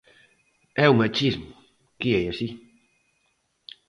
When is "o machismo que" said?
0.93-2.09